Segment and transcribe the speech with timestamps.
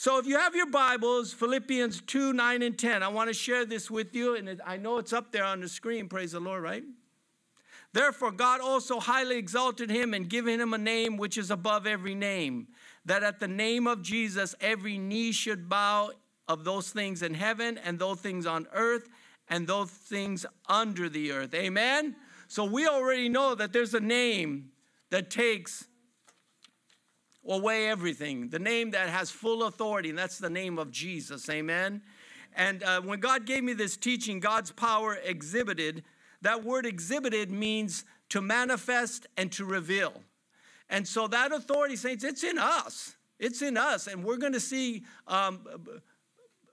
[0.00, 3.66] So if you have your Bibles, Philippians 2 9 and 10, I want to share
[3.66, 4.34] this with you.
[4.34, 6.82] And I know it's up there on the screen, praise the Lord, right?
[7.92, 12.14] Therefore, God also highly exalted him and given him a name which is above every
[12.14, 12.68] name,
[13.04, 16.12] that at the name of Jesus every knee should bow
[16.48, 19.06] of those things in heaven and those things on earth
[19.48, 21.52] and those things under the earth.
[21.52, 22.16] Amen?
[22.48, 24.70] So we already know that there's a name
[25.10, 25.89] that takes
[27.46, 31.48] away everything, the name that has full authority, and that's the name of Jesus.
[31.48, 32.02] Amen.
[32.54, 36.04] And uh, when God gave me this teaching, God's power exhibited,
[36.42, 40.22] that word exhibited means to manifest and to reveal.
[40.88, 43.16] And so that authority, saints, it's in us.
[43.38, 44.06] It's in us.
[44.06, 45.60] And we're going to see, um,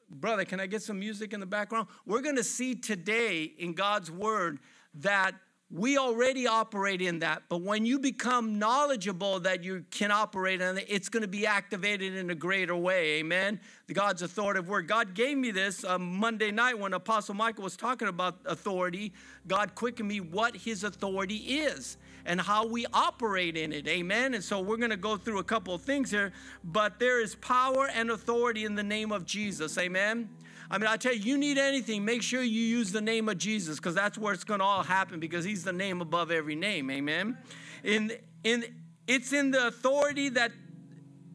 [0.10, 1.88] brother, can I get some music in the background?
[2.06, 4.60] We're going to see today in God's word
[4.96, 5.36] that
[5.70, 10.78] we already operate in that, but when you become knowledgeable that you can operate in
[10.78, 13.20] it, it's going to be activated in a greater way.
[13.20, 13.60] Amen.
[13.88, 14.88] The God's authoritative word.
[14.88, 19.12] God gave me this um, Monday night when Apostle Michael was talking about authority.
[19.46, 23.90] God quickened me what his authority is and how we operate in it.
[23.90, 24.36] Amen.
[24.36, 26.32] And so we're going to go through a couple of things here,
[26.64, 29.78] but there is power and authority in the name of Jesus.
[29.78, 30.30] Amen.
[30.70, 33.38] I mean, I tell you, you need anything, make sure you use the name of
[33.38, 36.56] Jesus because that's where it's going to all happen because he's the name above every
[36.56, 36.92] name.
[36.92, 37.38] Amen.
[37.84, 38.12] In,
[38.44, 38.66] in,
[39.08, 40.52] it's in the authority that,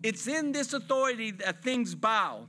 [0.03, 2.47] it's in this authority that things bow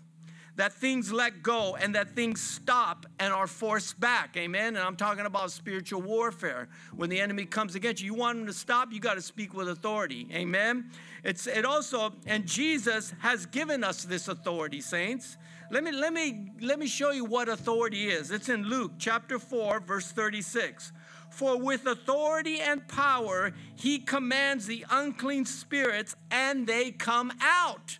[0.55, 4.37] that things let go and that things stop and are forced back.
[4.37, 4.75] Amen.
[4.75, 6.67] And I'm talking about spiritual warfare.
[6.95, 9.53] When the enemy comes against you, you want him to stop, you got to speak
[9.53, 10.27] with authority.
[10.31, 10.91] Amen.
[11.23, 15.37] It's it also, and Jesus has given us this authority, saints.
[15.73, 18.29] Let me let me let me show you what authority is.
[18.29, 20.91] It's in Luke chapter 4, verse 36.
[21.31, 27.97] For with authority and power he commands the unclean spirits, and they come out.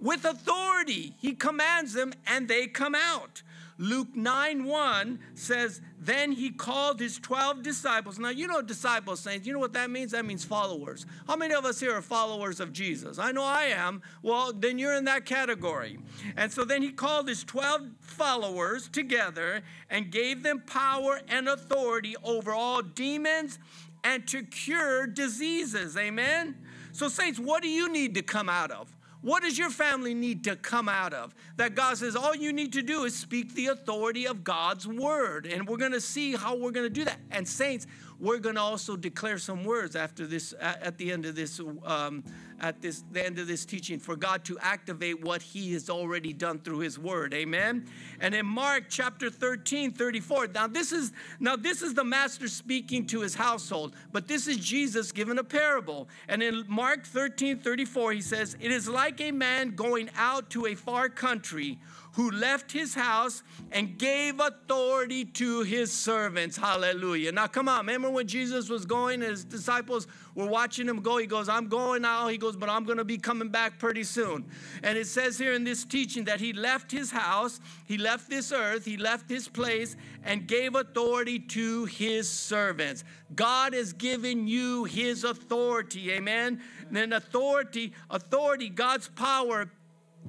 [0.00, 3.42] With authority, he commands them and they come out.
[3.78, 8.18] Luke 9 1 says, Then he called his 12 disciples.
[8.18, 10.12] Now, you know, disciples, saints, you know what that means?
[10.12, 11.04] That means followers.
[11.26, 13.18] How many of us here are followers of Jesus?
[13.18, 14.00] I know I am.
[14.22, 15.98] Well, then you're in that category.
[16.36, 22.16] And so then he called his 12 followers together and gave them power and authority
[22.24, 23.58] over all demons
[24.04, 25.96] and to cure diseases.
[25.96, 26.56] Amen?
[26.92, 28.95] So, saints, what do you need to come out of?
[29.26, 31.34] What does your family need to come out of?
[31.56, 35.46] That God says all you need to do is speak the authority of God's word.
[35.46, 37.18] And we're going to see how we're going to do that.
[37.32, 37.88] And, saints,
[38.20, 42.22] we're going to also declare some words after this, at the end of this, um,
[42.60, 46.32] at this, the end of this teaching, for God to activate what He has already
[46.32, 47.34] done through His Word.
[47.34, 47.86] Amen.
[48.20, 50.48] And in Mark chapter 13, 34.
[50.48, 54.56] Now this is now this is the Master speaking to His household, but this is
[54.58, 56.08] Jesus giving a parable.
[56.28, 60.66] And in Mark 13, 34, He says, "It is like a man going out to
[60.66, 61.78] a far country."
[62.16, 66.56] Who left his house and gave authority to his servants.
[66.56, 67.30] Hallelujah.
[67.30, 67.80] Now, come on.
[67.80, 71.18] Remember when Jesus was going, and his disciples were watching him go?
[71.18, 72.28] He goes, I'm going now.
[72.28, 74.46] He goes, but I'm going to be coming back pretty soon.
[74.82, 78.50] And it says here in this teaching that he left his house, he left this
[78.50, 79.94] earth, he left his place,
[80.24, 83.04] and gave authority to his servants.
[83.34, 86.12] God has given you his authority.
[86.12, 86.62] Amen.
[86.88, 89.70] And then authority, authority, God's power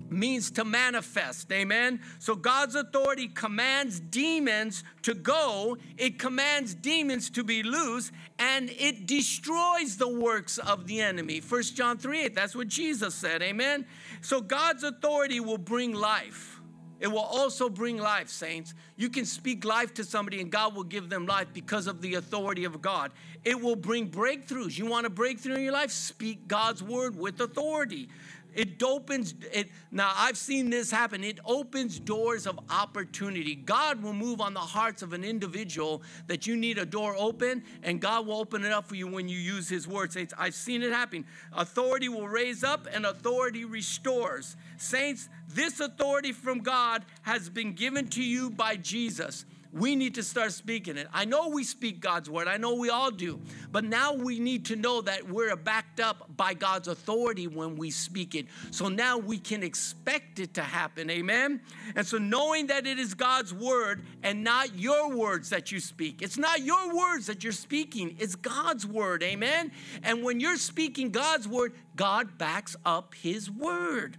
[0.10, 1.52] means to manifest.
[1.52, 2.00] Amen.
[2.20, 9.06] So God's authority commands demons to go, it commands demons to be loose, and it
[9.06, 11.40] destroys the works of the enemy.
[11.40, 13.42] First John 3 8, that's what Jesus said.
[13.42, 13.86] Amen.
[14.22, 16.58] So God's authority will bring life.
[17.00, 18.74] It will also bring life, saints.
[18.96, 22.16] You can speak life to somebody and God will give them life because of the
[22.16, 23.12] authority of God.
[23.46, 24.78] It will bring breakthroughs.
[24.78, 25.92] You want a breakthrough in your life?
[25.92, 28.10] Speak God's word with authority.
[28.58, 31.24] It opens it now I've seen this happen.
[31.24, 33.54] It opens doors of opportunity.
[33.54, 37.64] God will move on the hearts of an individual that you need a door open
[37.84, 40.12] and God will open it up for you when you use his word.
[40.12, 41.24] Saints, I've seen it happen.
[41.54, 44.56] Authority will raise up and authority restores.
[44.78, 49.46] Saints, this authority from God has been given to you by Jesus.
[49.78, 51.08] We need to start speaking it.
[51.14, 53.40] I know we speak God's word, I know we all do,
[53.72, 57.92] but now we need to know that we're backed up by God's authority when we
[57.92, 58.48] speak it.
[58.72, 61.10] So now we can expect it to happen.
[61.10, 61.62] Amen?
[61.96, 66.22] And so knowing that it is God's word and not your words that you speak,
[66.22, 69.22] it's not your words that you're speaking, it's God's word.
[69.22, 69.72] Amen?
[70.04, 74.18] And when you're speaking God's word, God backs up his word.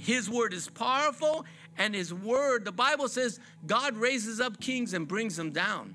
[0.00, 1.44] His word is powerful
[1.76, 5.94] and his word, the Bible says God raises up kings and brings them down.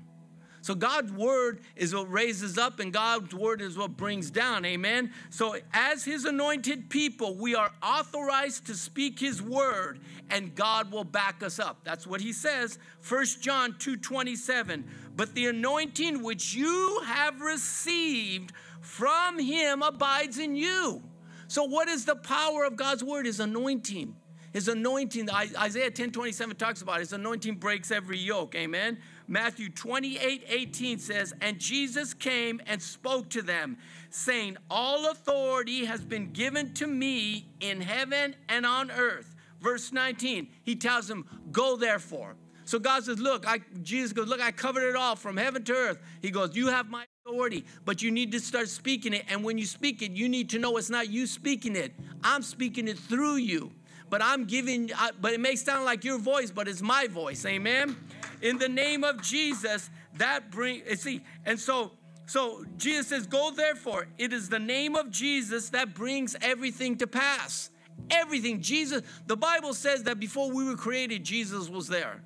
[0.66, 4.64] So God's word is what raises up, and God's word is what brings down.
[4.64, 5.12] Amen.
[5.30, 11.04] So as his anointed people, we are authorized to speak his word, and God will
[11.04, 11.84] back us up.
[11.84, 12.80] That's what he says.
[13.00, 14.84] 1 John 2:27.
[15.14, 21.00] But the anointing which you have received from him abides in you.
[21.46, 23.28] So, what is the power of God's word?
[23.28, 24.16] Is anointing.
[24.56, 27.00] His anointing, Isaiah 10 27 talks about it.
[27.00, 28.54] his anointing breaks every yoke.
[28.54, 28.96] Amen.
[29.28, 33.76] Matthew 28 18 says, And Jesus came and spoke to them,
[34.08, 39.36] saying, All authority has been given to me in heaven and on earth.
[39.60, 42.34] Verse 19, he tells them, Go therefore.
[42.64, 45.72] So God says, Look, I, Jesus goes, Look, I covered it all from heaven to
[45.74, 45.98] earth.
[46.22, 49.26] He goes, You have my authority, but you need to start speaking it.
[49.28, 51.92] And when you speak it, you need to know it's not you speaking it,
[52.24, 53.70] I'm speaking it through you
[54.08, 57.44] but I'm giving, but it may sound like your voice, but it's my voice.
[57.44, 57.96] Amen.
[58.42, 61.92] In the name of Jesus, that bring eh, see, and so
[62.26, 64.08] so Jesus says, Go therefore.
[64.18, 67.70] It is the name of Jesus that brings everything to pass.
[68.10, 68.60] Everything.
[68.60, 72.22] Jesus, the Bible says that before we were created, Jesus was there.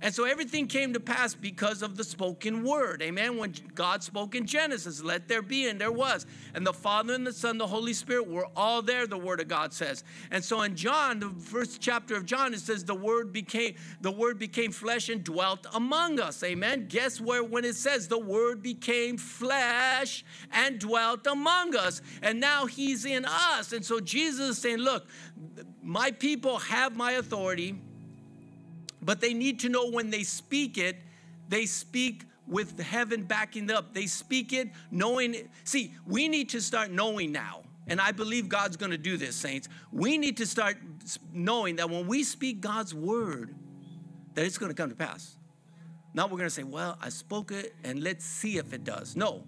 [0.00, 3.02] And so everything came to pass because of the spoken word.
[3.02, 3.36] Amen.
[3.36, 6.24] When God spoke in Genesis, let there be, and there was.
[6.54, 9.48] And the Father and the Son, the Holy Spirit were all there, the word of
[9.48, 10.04] God says.
[10.30, 14.12] And so in John, the first chapter of John, it says the word became the
[14.12, 16.44] word became flesh and dwelt among us.
[16.44, 16.86] Amen.
[16.88, 22.02] Guess where when it says the word became flesh and dwelt among us.
[22.22, 23.72] And now he's in us.
[23.72, 25.08] And so Jesus is saying, Look,
[25.82, 27.74] my people have my authority
[29.02, 30.96] but they need to know when they speak it,
[31.48, 33.94] they speak with heaven backing up.
[33.94, 35.34] They speak it knowing.
[35.34, 35.50] It.
[35.64, 37.62] See, we need to start knowing now.
[37.86, 39.68] And I believe God's going to do this, saints.
[39.92, 40.76] We need to start
[41.32, 43.54] knowing that when we speak God's word,
[44.34, 45.36] that it's going to come to pass.
[46.12, 49.16] Now we're going to say, well, I spoke it and let's see if it does.
[49.16, 49.44] No,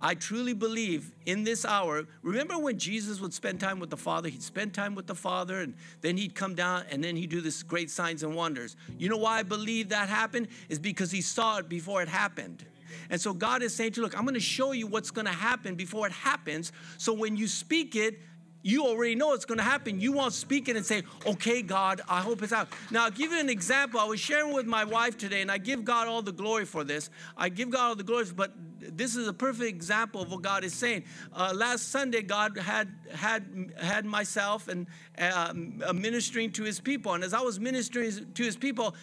[0.00, 2.06] I truly believe in this hour.
[2.22, 4.28] Remember when Jesus would spend time with the Father?
[4.28, 7.40] He'd spend time with the Father and then he'd come down and then he'd do
[7.40, 8.76] this great signs and wonders.
[8.98, 10.48] You know why I believe that happened?
[10.68, 12.64] Is because he saw it before it happened.
[13.10, 15.26] And so God is saying to you, look, I'm going to show you what's going
[15.26, 16.72] to happen before it happens.
[16.98, 18.20] So when you speak it,
[18.66, 20.00] you already know it's going to happen.
[20.00, 22.66] You won't speak it and say, okay, God, I hope it's out.
[22.90, 24.00] Now, I'll give you an example.
[24.00, 26.82] I was sharing with my wife today, and I give God all the glory for
[26.82, 27.08] this.
[27.36, 30.64] I give God all the glory, but this is a perfect example of what God
[30.64, 31.04] is saying.
[31.32, 35.52] Uh, last Sunday, God had had had myself and uh,
[35.94, 38.96] ministering to His people, and as I was ministering to His people,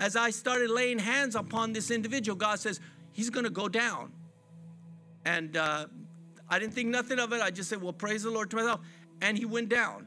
[0.00, 2.80] as I started laying hands upon this individual, God says
[3.12, 4.10] He's going to go down,
[5.24, 5.86] and uh,
[6.48, 7.40] I didn't think nothing of it.
[7.40, 8.80] I just said, "Well, praise the Lord" to myself
[9.20, 10.06] and he went down.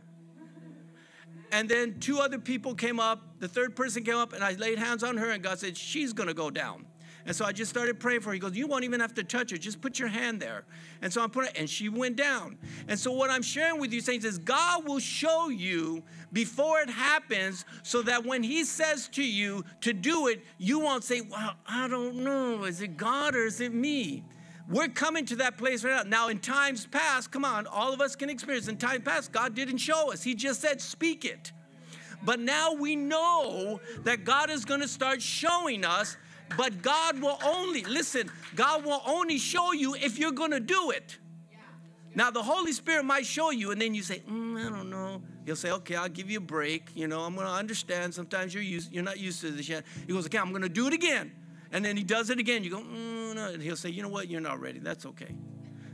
[1.51, 3.21] And then two other people came up.
[3.39, 6.13] The third person came up, and I laid hands on her, and God said, She's
[6.13, 6.85] going to go down.
[7.25, 8.33] And so I just started praying for her.
[8.33, 9.57] He goes, You won't even have to touch her.
[9.57, 10.63] Just put your hand there.
[11.01, 12.57] And so I'm putting, and she went down.
[12.87, 16.89] And so what I'm sharing with you, saints, is God will show you before it
[16.89, 21.53] happens so that when He says to you to do it, you won't say, Well,
[21.67, 22.63] I don't know.
[22.63, 24.23] Is it God or is it me?
[24.69, 26.25] We're coming to that place right now.
[26.25, 28.67] Now, in times past, come on, all of us can experience.
[28.67, 31.51] In time past, God didn't show us, He just said, speak it.
[32.23, 36.17] But now we know that God is going to start showing us,
[36.57, 40.91] but God will only, listen, God will only show you if you're going to do
[40.91, 41.17] it.
[42.15, 45.21] Now, the Holy Spirit might show you, and then you say, mm, I don't know.
[45.45, 46.89] He'll say, okay, I'll give you a break.
[46.95, 48.13] You know, I'm going to understand.
[48.13, 49.85] Sometimes you're, used, you're not used to this yet.
[50.07, 51.31] He goes, okay, I'm going to do it again.
[51.71, 52.63] And then he does it again.
[52.63, 53.49] You go, mm, no.
[53.49, 54.29] And he'll say, you know what?
[54.29, 54.79] You're not ready.
[54.79, 55.35] That's okay.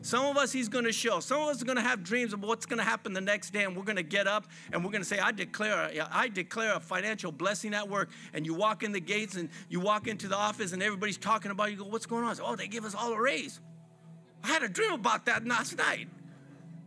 [0.01, 1.22] Some of us, he's going to show.
[1.22, 3.51] Some of us are going to have dreams of what's going to happen the next
[3.51, 6.27] day, and we're going to get up and we're going to say, "I declare, I
[6.27, 10.08] declare a financial blessing at work." And you walk in the gates and you walk
[10.08, 11.77] into the office, and everybody's talking about you.
[11.77, 13.62] Go, "What's going on?" Say, "Oh, they give us all a raise."
[14.44, 16.10] I had a dream about that last night.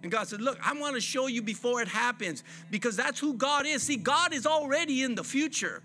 [0.02, 3.34] And God said, Look, I want to show you before it happens because that's who
[3.34, 3.82] God is.
[3.82, 5.82] See, God is already in the future.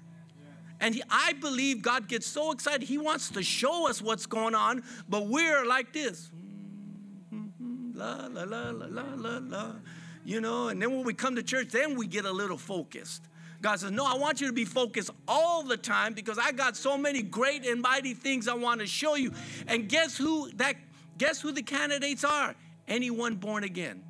[0.81, 4.55] And he, I believe God gets so excited, He wants to show us what's going
[4.55, 6.31] on, but we're like this.
[7.33, 9.71] Mm-hmm, la, la, la, la, la, la, la.
[10.25, 13.23] You know, and then when we come to church, then we get a little focused.
[13.61, 16.75] God says, No, I want you to be focused all the time because I got
[16.75, 19.31] so many great and mighty things I want to show you.
[19.67, 20.75] And guess who that
[21.17, 22.55] guess who the candidates are?
[22.87, 24.03] Anyone born again.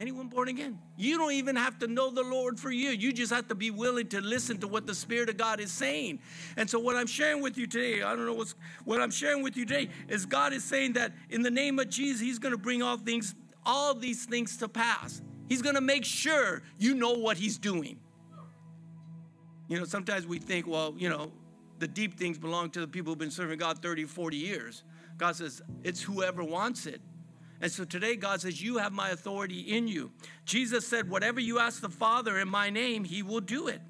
[0.00, 0.78] Anyone born again?
[0.96, 2.88] You don't even have to know the Lord for you.
[2.88, 5.70] You just have to be willing to listen to what the Spirit of God is
[5.70, 6.20] saying.
[6.56, 8.54] And so, what I'm sharing with you today, I don't know what's
[8.86, 11.90] what I'm sharing with you today is God is saying that in the name of
[11.90, 13.34] Jesus, He's going to bring all things,
[13.66, 15.20] all these things to pass.
[15.50, 17.98] He's going to make sure you know what He's doing.
[19.68, 21.30] You know, sometimes we think, well, you know,
[21.78, 24.82] the deep things belong to the people who've been serving God 30, 40 years.
[25.18, 27.02] God says, it's whoever wants it.
[27.60, 30.12] And so today, God says, You have my authority in you.
[30.44, 33.80] Jesus said, Whatever you ask the Father in my name, he will do it.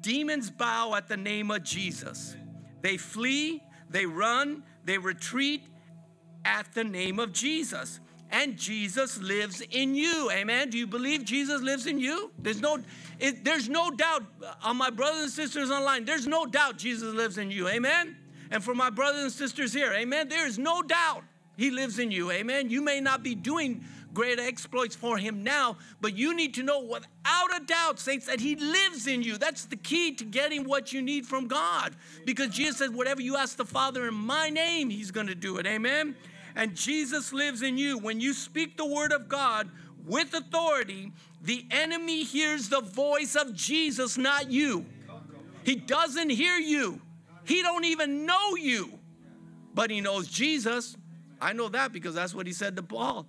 [0.00, 2.36] Demons bow at the name of Jesus.
[2.80, 5.62] They flee, they run, they retreat
[6.44, 8.00] at the name of Jesus.
[8.30, 10.30] And Jesus lives in you.
[10.32, 10.70] Amen.
[10.70, 12.32] Do you believe Jesus lives in you?
[12.38, 12.78] There's no
[13.18, 14.24] it, there's no doubt
[14.62, 16.04] on uh, my brothers and sisters online.
[16.04, 17.68] There's no doubt Jesus lives in you.
[17.68, 18.16] Amen.
[18.50, 20.28] And for my brothers and sisters here, amen.
[20.28, 21.22] There is no doubt
[21.56, 22.30] he lives in you.
[22.30, 22.70] Amen.
[22.70, 26.80] You may not be doing great exploits for him now, but you need to know
[26.80, 29.36] without a doubt, saints, that he lives in you.
[29.36, 31.94] That's the key to getting what you need from God.
[32.24, 35.58] Because Jesus says, whatever you ask the Father in my name, he's going to do
[35.58, 35.66] it.
[35.66, 36.16] Amen.
[36.54, 37.98] And Jesus lives in you.
[37.98, 39.68] When you speak the word of God
[40.06, 44.86] with authority, the enemy hears the voice of Jesus, not you.
[45.62, 47.02] He doesn't hear you.
[47.44, 48.98] He don't even know you.
[49.74, 50.96] But he knows Jesus.
[51.40, 53.26] I know that because that's what he said to Paul.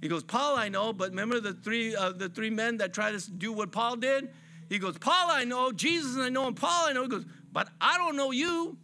[0.00, 3.18] He goes, Paul, I know, but remember the three uh, the three men that tried
[3.18, 4.30] to do what Paul did?
[4.68, 7.02] He goes, Paul, I know, Jesus, I know, and Paul, I know.
[7.02, 8.76] He goes, but I don't know you.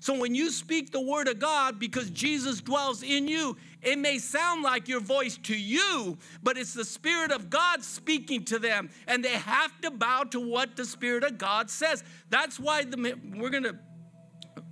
[0.00, 4.18] So when you speak the word of God, because Jesus dwells in you, it may
[4.18, 8.90] sound like your voice to you, but it's the Spirit of God speaking to them,
[9.06, 12.04] and they have to bow to what the Spirit of God says.
[12.28, 13.78] That's why the, we're gonna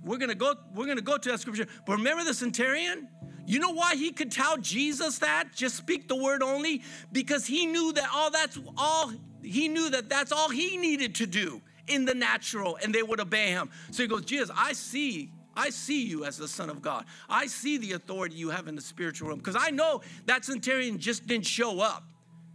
[0.03, 1.67] we're gonna go we're gonna go to that scripture.
[1.87, 3.07] But remember the centurion.
[3.45, 5.49] You know why he could tell Jesus that?
[5.53, 6.81] Just speak the word only?
[7.11, 11.27] Because he knew that all that's all, he knew that that's all he needed to
[11.27, 13.69] do in the natural, and they would obey him.
[13.91, 17.05] So he goes, Jesus, I see I see you as the Son of God.
[17.29, 19.39] I see the authority you have in the spiritual realm.
[19.39, 22.03] Because I know that centurion just didn't show up.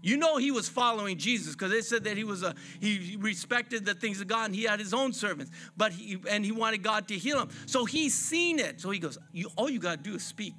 [0.00, 3.84] You know he was following Jesus because they said that he was a he respected
[3.84, 6.84] the things of God and he had his own servants, but he and he wanted
[6.84, 7.48] God to heal him.
[7.66, 8.80] So he's seen it.
[8.80, 10.54] So he goes, you, all you got to do is speak.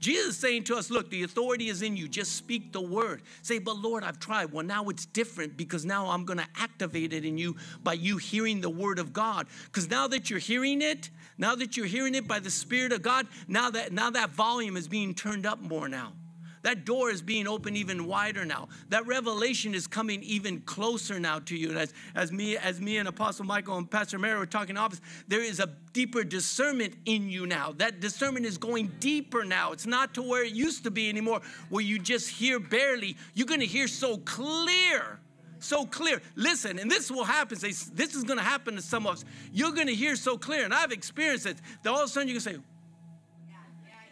[0.00, 2.08] Jesus is saying to us, look, the authority is in you.
[2.08, 3.22] Just speak the word.
[3.42, 4.50] Say, but Lord, I've tried.
[4.50, 8.16] Well, now it's different because now I'm going to activate it in you by you
[8.16, 9.46] hearing the word of God.
[9.66, 13.02] Because now that you're hearing it, now that you're hearing it by the Spirit of
[13.02, 16.12] God, now that now that volume is being turned up more now.
[16.62, 18.68] That door is being opened even wider now.
[18.90, 21.70] That revelation is coming even closer now to you.
[21.70, 24.76] And as, as me, as me and Apostle Michael and Pastor Mary were talking in
[24.76, 27.72] office, there is a deeper discernment in you now.
[27.78, 29.72] That discernment is going deeper now.
[29.72, 31.40] It's not to where it used to be anymore,
[31.70, 33.16] where you just hear barely.
[33.34, 35.20] You're gonna hear so clear
[35.62, 36.22] so clear.
[36.36, 37.58] Listen, and this will happen.
[37.58, 39.24] Say, this is going to happen to some of us.
[39.52, 41.58] You're going to hear so clear, and I've experienced it.
[41.82, 42.56] That all of a sudden you can say,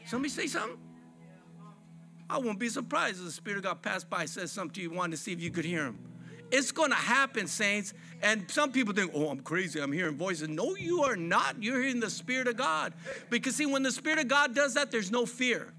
[0.05, 0.88] "Somebody say something."
[2.31, 4.83] I won't be surprised if the Spirit of God passed by, and says something to
[4.83, 5.99] you, wanted to see if you could hear him.
[6.51, 7.93] It's going to happen, saints.
[8.23, 9.81] And some people think, oh, I'm crazy.
[9.81, 10.49] I'm hearing voices.
[10.49, 11.63] No, you are not.
[11.63, 12.95] You're hearing the Spirit of God.
[13.29, 15.73] Because, see, when the Spirit of God does that, there's no fear.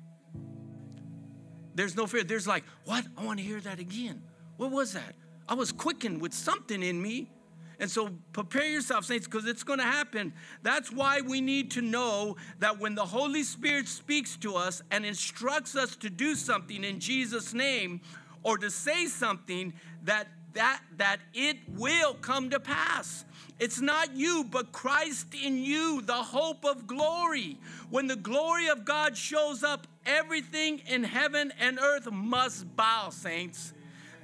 [1.73, 2.23] There's no fear.
[2.23, 3.05] There's like, what?
[3.17, 4.21] I want to hear that again.
[4.57, 5.15] What was that?
[5.47, 7.31] I was quickened with something in me.
[7.79, 10.33] And so prepare yourself, saints, because it's going to happen.
[10.63, 15.05] That's why we need to know that when the Holy Spirit speaks to us and
[15.05, 18.01] instructs us to do something in Jesus' name
[18.43, 23.23] or to say something, that that that it will come to pass.
[23.59, 27.57] It's not you, but Christ in you, the hope of glory.
[27.89, 33.73] When the glory of God shows up, everything in heaven and earth must bow, saints.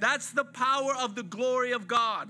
[0.00, 2.28] That's the power of the glory of God.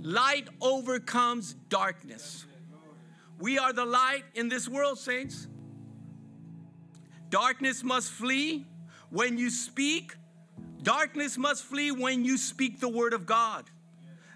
[0.00, 2.46] Light overcomes darkness.
[3.38, 5.48] We are the light in this world, saints.
[7.28, 8.66] Darkness must flee
[9.10, 10.14] when you speak.
[10.82, 13.70] Darkness must flee when you speak the word of God.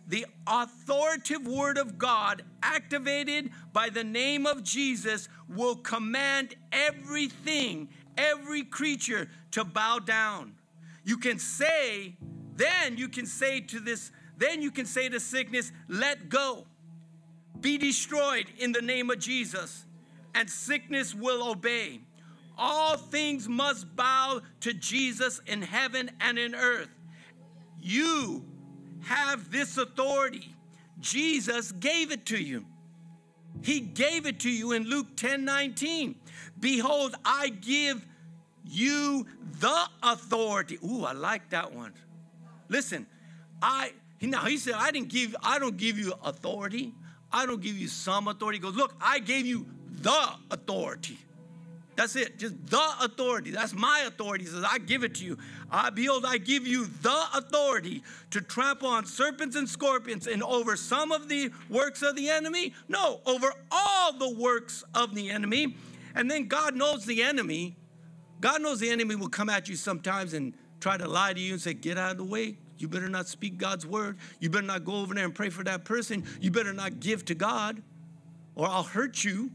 [0.09, 8.63] The authoritative word of God, activated by the name of Jesus, will command everything, every
[8.63, 10.55] creature to bow down.
[11.05, 12.17] You can say,
[12.55, 16.67] then you can say to this then you can say to sickness, let go,
[17.61, 19.85] be destroyed in the name of Jesus,
[20.35, 22.01] and sickness will obey.
[22.59, 26.89] All things must bow to Jesus in heaven and in earth.
[27.81, 28.45] You
[29.03, 30.55] have this authority.
[31.01, 32.65] Jesus gave it to you.
[33.63, 36.15] He gave it to you in Luke 10 19.
[36.59, 38.07] Behold, I give
[38.65, 39.27] you
[39.61, 40.79] the authority.
[40.85, 41.93] Ooh, I like that one.
[42.69, 43.07] Listen,
[43.63, 46.95] I he, now he said, I didn't give, I don't give you authority.
[47.33, 48.59] I don't give you some authority.
[48.59, 49.67] He goes, look, I gave you
[50.01, 51.19] the authority.
[51.97, 52.39] That's it.
[52.39, 53.51] Just the authority.
[53.51, 54.45] That's my authority.
[54.45, 55.39] He says, I give it to you.
[55.71, 60.77] I behold, I give you the authority to trample on serpents and scorpions and over
[60.77, 62.75] some of the works of the enemy.
[62.89, 65.75] No, over all the works of the enemy.
[66.15, 67.77] And then God knows the enemy.
[68.41, 71.55] God knows the enemy will come at you sometimes and try to lie to you
[71.55, 72.59] and say, Get out of the way.
[72.79, 74.19] You better not speak God's word.
[74.41, 76.25] You better not go over there and pray for that person.
[76.41, 77.83] You better not give to God,
[78.55, 79.51] or I'll hurt you,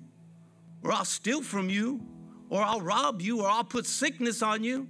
[0.83, 2.01] or I'll steal from you
[2.51, 4.87] or I'll rob you, or I'll put sickness on you.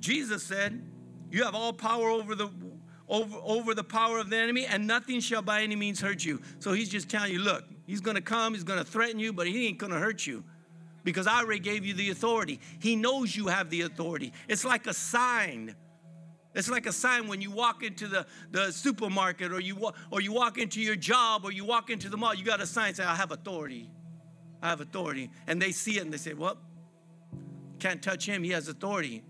[0.00, 0.82] Jesus said,
[1.30, 2.48] You have all power over the
[3.06, 6.40] over, over the power of the enemy, and nothing shall by any means hurt you.
[6.58, 9.66] So he's just telling you, look, he's gonna come, he's gonna threaten you, but he
[9.68, 10.42] ain't gonna hurt you.
[11.04, 12.60] Because I already gave you the authority.
[12.78, 14.32] He knows you have the authority.
[14.48, 15.76] It's like a sign.
[16.54, 20.32] It's like a sign when you walk into the, the supermarket or you, or you
[20.32, 23.08] walk into your job or you walk into the mall, you got a sign saying,
[23.08, 23.90] I have authority.
[24.62, 25.30] I have authority.
[25.46, 26.56] And they see it and they say, Well,
[27.78, 28.42] can't touch him.
[28.42, 29.24] He has authority.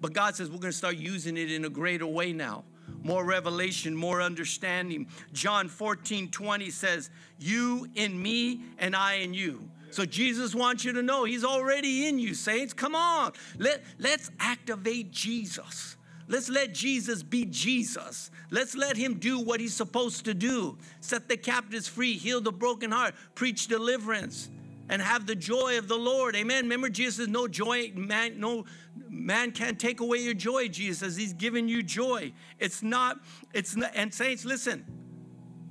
[0.00, 2.64] But God says we're going to start using it in a greater way now.
[3.02, 5.08] More revelation, more understanding.
[5.32, 9.68] John 14, 20 says, You in me and I in you.
[9.90, 12.72] So Jesus wants you to know he's already in you, saints.
[12.74, 13.32] Come on.
[13.58, 15.95] Let, let's activate Jesus.
[16.28, 18.30] Let's let Jesus be Jesus.
[18.50, 20.78] Let's let him do what he's supposed to do.
[21.00, 24.48] Set the captives free, heal the broken heart, preach deliverance
[24.88, 26.36] and have the joy of the Lord.
[26.36, 26.64] Amen.
[26.64, 28.64] Remember, Jesus says, No joy, man, no
[29.08, 30.68] man can't take away your joy.
[30.68, 32.32] Jesus says He's given you joy.
[32.58, 33.18] It's not,
[33.52, 34.84] it's not, and saints, listen.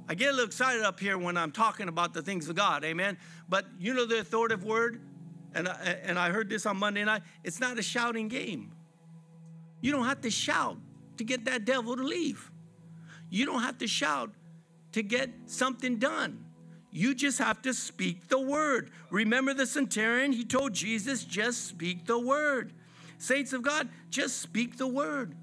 [0.08, 2.84] I get a little excited up here when I'm talking about the things of God,
[2.84, 3.18] amen.
[3.50, 5.02] But you know the authoritative word,
[5.56, 7.24] and I, and I heard this on Monday night.
[7.44, 8.72] It's not a shouting game.
[9.82, 10.78] You don't have to shout
[11.18, 12.52] to get that devil to leave.
[13.30, 14.32] You don't have to shout
[14.94, 16.46] to get something done.
[16.92, 18.92] You just have to speak the word.
[19.12, 20.32] Remember the centurion?
[20.32, 22.74] He told Jesus, just speak the word.
[23.18, 25.36] Saints of God, just speak the word.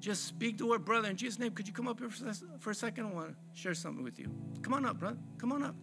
[0.00, 1.08] Just speak the word, brother.
[1.08, 2.10] In Jesus' name, could you come up here
[2.60, 3.06] for a second?
[3.06, 4.30] I want to share something with you.
[4.60, 5.16] Come on up, brother.
[5.38, 5.74] Come on up.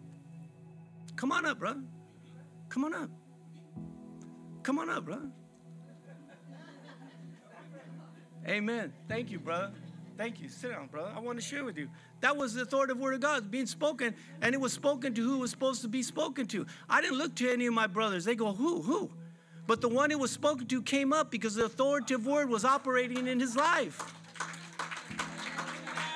[1.15, 1.81] Come on up, brother.
[2.69, 3.09] Come on up.
[4.61, 5.31] Come on up, brother.
[8.47, 8.91] Amen.
[9.07, 9.71] Thank you, brother.
[10.17, 10.49] Thank you.
[10.49, 11.11] Sit down, brother.
[11.15, 11.89] I want to share with you.
[12.19, 15.39] That was the authoritative word of God being spoken, and it was spoken to who
[15.39, 16.65] was supposed to be spoken to.
[16.89, 18.25] I didn't look to any of my brothers.
[18.25, 19.09] They go, who, who?
[19.67, 23.27] But the one it was spoken to came up because the authoritative word was operating
[23.27, 24.13] in his life.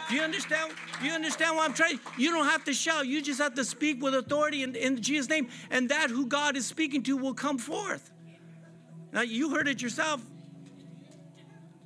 [0.10, 0.72] Do you understand?
[1.00, 2.00] Do you understand what I'm trying?
[2.18, 3.08] You don't have to shout.
[3.08, 6.56] You just have to speak with authority in, in Jesus' name, and that who God
[6.56, 8.12] is speaking to will come forth.
[9.12, 10.22] Now you heard it yourself.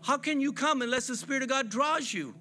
[0.09, 2.33] How can you come unless the Spirit of God draws you?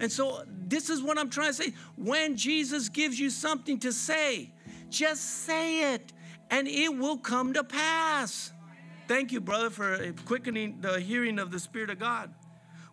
[0.00, 1.74] And so, this is what I'm trying to say.
[1.94, 4.50] When Jesus gives you something to say,
[4.90, 6.12] just say it
[6.50, 8.50] and it will come to pass.
[9.06, 12.34] Thank you, brother, for quickening the hearing of the Spirit of God.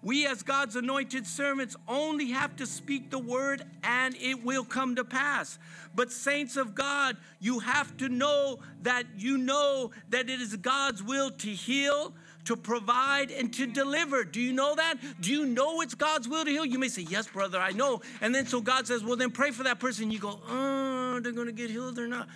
[0.03, 4.95] We, as God's anointed servants, only have to speak the word and it will come
[4.97, 5.57] to pass.
[5.95, 11.01] But, saints of God, you have to know that you know that it is God's
[11.01, 12.13] will to heal,
[12.45, 14.23] to provide and to deliver.
[14.23, 14.95] Do you know that?
[15.19, 16.65] Do you know it's God's will to heal?
[16.65, 18.01] You may say, Yes, brother, I know.
[18.21, 20.11] And then so God says, Well, then pray for that person.
[20.11, 22.27] You go, Oh, they're going to get healed or not.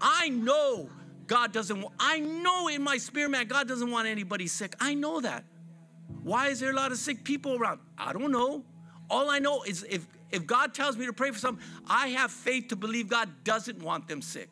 [0.00, 0.88] I, know
[1.26, 4.74] God doesn't, want, I know in my spirit, man, God doesn't want anybody sick.
[4.80, 5.44] I know that.
[6.22, 7.80] Why is there a lot of sick people around?
[7.96, 8.64] I don't know.
[9.10, 12.30] All I know is if, if God tells me to pray for something, I have
[12.30, 14.50] faith to believe God doesn't want them sick.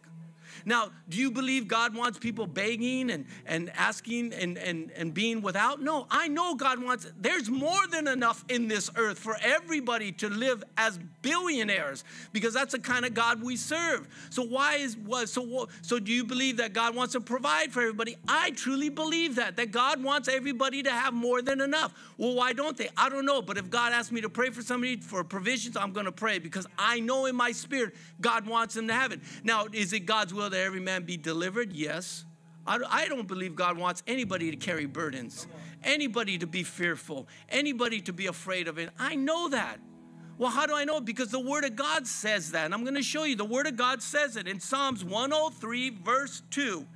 [0.65, 5.43] Now, do you believe God wants people begging and, and asking and, and, and being
[5.43, 5.81] without?
[5.81, 10.29] No, I know God wants, there's more than enough in this earth for everybody to
[10.29, 14.09] live as billionaires because that's the kind of God we serve.
[14.31, 17.81] So why is, what, so, so do you believe that God wants to provide for
[17.81, 18.17] everybody?
[18.29, 21.95] I truly believe that, that God wants everybody to have more than enough.
[22.19, 22.89] Well, why don't they?
[22.97, 25.93] I don't know, but if God asks me to pray for somebody for provisions, I'm
[25.93, 29.21] going to pray because I know in my spirit God wants them to have it.
[29.45, 31.73] Now, is it God's will that every man be delivered?
[31.73, 32.25] Yes.
[32.67, 35.49] I don't believe God wants anybody to carry burdens,
[35.83, 38.91] anybody to be fearful, anybody to be afraid of it.
[38.99, 39.79] I know that.
[40.39, 41.01] Well, how do I know?
[41.01, 42.65] Because the Word of God says that.
[42.65, 43.35] And I'm going to show you.
[43.35, 46.87] The Word of God says it in Psalms 103, verse 2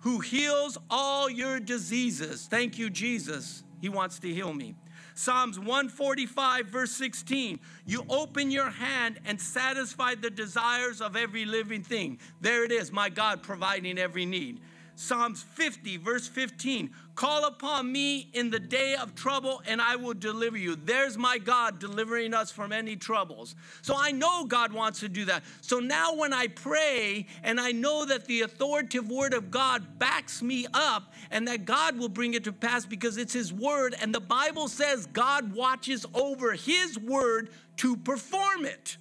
[0.00, 2.48] who heals all your diseases.
[2.50, 3.62] Thank you, Jesus.
[3.80, 4.74] He wants to heal me.
[5.14, 7.60] Psalms 145, verse 16.
[7.86, 12.18] You open your hand and satisfy the desires of every living thing.
[12.40, 14.60] There it is, my God providing every need.
[14.94, 20.14] Psalms 50, verse 15 Call upon me in the day of trouble, and I will
[20.14, 20.76] deliver you.
[20.76, 23.54] There's my God delivering us from any troubles.
[23.82, 25.42] So I know God wants to do that.
[25.60, 30.42] So now when I pray, and I know that the authoritative word of God backs
[30.42, 34.14] me up, and that God will bring it to pass because it's His word, and
[34.14, 38.96] the Bible says God watches over His word to perform it.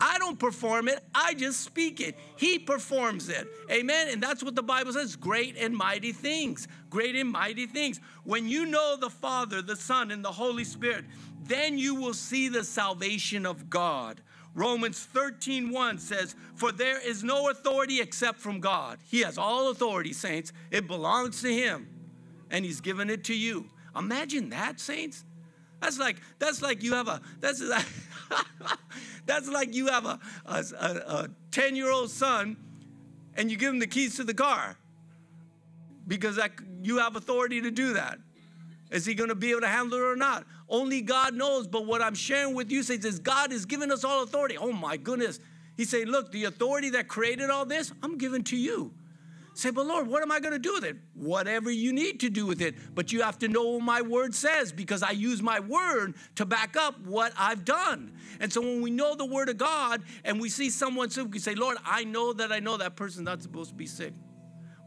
[0.00, 2.16] I don't perform it, I just speak it.
[2.36, 3.48] He performs it.
[3.70, 4.08] Amen.
[4.10, 6.68] And that's what the Bible says great and mighty things.
[6.90, 8.00] Great and mighty things.
[8.24, 11.04] When you know the Father, the Son, and the Holy Spirit,
[11.44, 14.20] then you will see the salvation of God.
[14.54, 18.98] Romans 13, 1 says, For there is no authority except from God.
[19.04, 20.52] He has all authority, saints.
[20.70, 21.86] It belongs to Him,
[22.50, 23.66] and He's given it to you.
[23.94, 25.24] Imagine that, saints.
[25.86, 27.86] That's like that's like you have a that's like
[29.26, 32.56] that's like you have a, 10 year old son
[33.36, 34.76] and you give him the keys to the car
[36.08, 36.50] because that,
[36.82, 38.18] you have authority to do that.
[38.90, 40.44] Is he going to be able to handle it or not?
[40.68, 41.68] Only God knows.
[41.68, 44.58] But what I'm sharing with you says God has given us all authority.
[44.58, 45.38] Oh my goodness.
[45.76, 48.92] He said, Look, the authority that created all this, I'm giving to you.
[49.56, 50.98] Say, but Lord, what am I going to do with it?
[51.14, 52.74] Whatever you need to do with it.
[52.94, 56.44] But you have to know what my word says because I use my word to
[56.44, 58.12] back up what I've done.
[58.38, 61.38] And so when we know the word of God and we see someone sick, we
[61.38, 64.12] say, Lord, I know that I know that person's not supposed to be sick.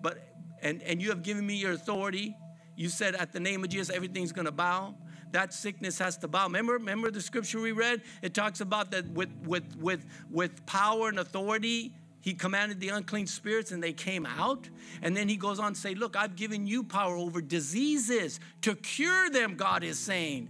[0.03, 0.19] But
[0.61, 2.37] and, and you have given me your authority.
[2.75, 4.93] You said at the name of Jesus, everything's gonna bow
[5.31, 6.45] that sickness has to bow.
[6.45, 8.01] Remember, remember the scripture we read?
[8.21, 11.93] It talks about that with with with with power and authority,
[12.29, 14.69] he commanded the unclean spirits and they came out.
[15.01, 18.75] And then he goes on to say, Look, I've given you power over diseases to
[18.75, 20.47] cure them, God is saying.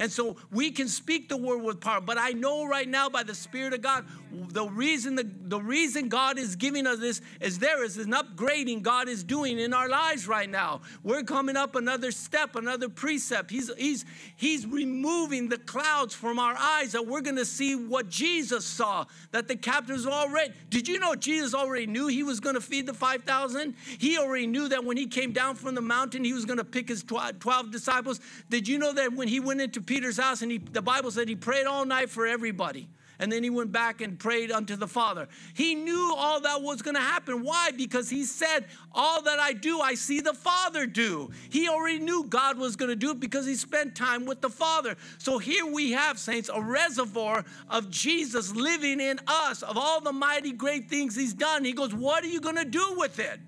[0.00, 2.00] And so we can speak the word with power.
[2.00, 6.08] But I know right now by the Spirit of God, the reason the, the reason
[6.08, 9.90] God is giving us this is there is an upgrading God is doing in our
[9.90, 10.80] lives right now.
[11.04, 13.50] We're coming up another step, another precept.
[13.50, 18.64] He's he's he's removing the clouds from our eyes that we're gonna see what Jesus
[18.64, 20.54] saw, that the captives already.
[20.70, 23.74] Did you know Jesus already knew he was gonna feed the 5,000?
[23.98, 26.88] He already knew that when he came down from the mountain, he was gonna pick
[26.88, 28.20] his 12 disciples.
[28.48, 31.28] Did you know that when he went into Peter's house and he, the Bible said
[31.28, 32.88] he prayed all night for everybody?
[33.18, 35.28] and then he went back and prayed unto the Father.
[35.52, 37.44] He knew all that was going to happen.
[37.44, 37.70] Why?
[37.70, 41.30] Because he said, All that I do, I see the Father do.
[41.50, 44.48] He already knew God was going to do it because he spent time with the
[44.48, 44.96] Father.
[45.18, 50.14] So here we have, saints, a reservoir of Jesus living in us, of all the
[50.14, 51.62] mighty great things he's done.
[51.62, 53.38] He goes, What are you going to do with it?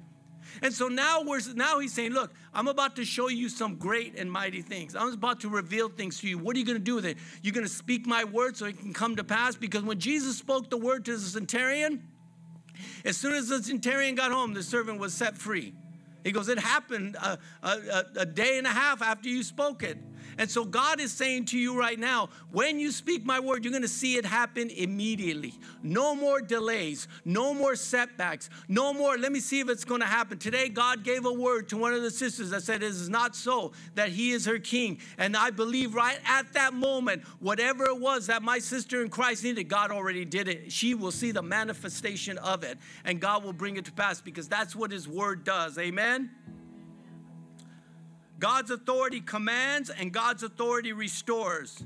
[0.63, 4.17] And so now we're now he's saying, look, I'm about to show you some great
[4.17, 4.95] and mighty things.
[4.95, 6.39] I'm about to reveal things to you.
[6.39, 7.19] What are you going to do with it?
[7.43, 10.39] You're going to speak my word so it can come to pass because when Jesus
[10.39, 12.07] spoke the word to the centurion,
[13.05, 15.75] as soon as the centurion got home, the servant was set free.
[16.25, 19.99] He goes, It happened a, a, a, day and a half after you spoke it.
[20.39, 23.71] And so God is saying to you right now, when you speak my word, you're
[23.73, 25.55] going to see it happen immediately.
[25.83, 30.07] No more delays, no more setbacks, no more, let me see if it's going to
[30.07, 30.39] happen.
[30.39, 33.37] Today, God gave a word to one of the sisters that said, It is not
[33.37, 34.99] so, that he is her king.
[35.19, 39.45] And I believe right at that moment, whatever it was that my sister in Christ
[39.45, 40.73] needed, God already did it.
[40.73, 44.49] She will see the manifestation of it, and God will bring it to pass because
[44.49, 45.79] that's what his word does.
[45.79, 46.31] Amen.
[48.43, 51.85] God's authority commands and God's authority restores.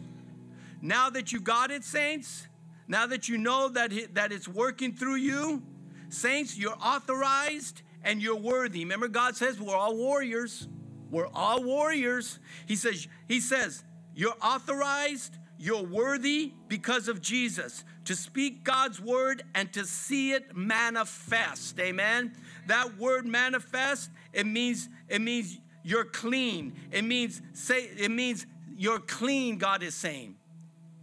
[0.81, 2.49] Now that you got it, saints,
[2.89, 5.63] now that you know that, it, that it's working through you,
[6.09, 8.85] saints, you're authorized and you're worthy.
[8.85, 10.67] Remember, God says we're all warriors.
[11.11, 12.39] We're all warriors.
[12.65, 19.43] He says, He says, you're authorized, you're worthy because of Jesus to speak God's word
[19.55, 21.79] and to see it manifest.
[21.79, 22.33] Amen.
[22.67, 26.75] That word manifest, it means, it means you're clean.
[26.91, 28.45] It means say it means
[28.77, 30.35] you're clean, God is saying.